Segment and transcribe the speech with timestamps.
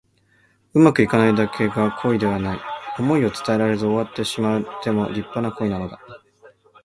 [0.73, 2.59] うまくいかないだけが恋ではない。
[2.97, 5.99] 想いを伝えられず終わってしまっても立派な恋なのだ。